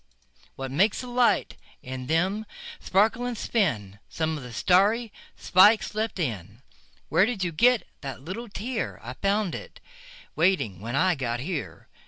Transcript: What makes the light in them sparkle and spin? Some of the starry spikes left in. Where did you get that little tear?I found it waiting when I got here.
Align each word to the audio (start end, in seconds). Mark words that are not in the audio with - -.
What 0.55 0.71
makes 0.71 1.01
the 1.01 1.05
light 1.07 1.57
in 1.83 2.07
them 2.07 2.47
sparkle 2.79 3.23
and 3.27 3.37
spin? 3.37 3.99
Some 4.09 4.35
of 4.35 4.41
the 4.41 4.51
starry 4.51 5.13
spikes 5.37 5.93
left 5.93 6.17
in. 6.17 6.63
Where 7.09 7.27
did 7.27 7.43
you 7.43 7.51
get 7.51 7.85
that 8.01 8.19
little 8.19 8.49
tear?I 8.49 9.13
found 9.13 9.53
it 9.53 9.79
waiting 10.35 10.79
when 10.79 10.95
I 10.95 11.13
got 11.13 11.39
here. 11.39 11.87